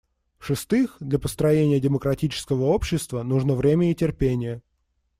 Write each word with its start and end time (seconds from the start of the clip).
В-шестых, 0.39 0.97
для 0.99 1.19
построения 1.19 1.79
демократического 1.79 2.65
общества 2.65 3.21
нужно 3.21 3.53
время 3.53 3.91
и 3.91 3.93
терпение. 3.93 4.63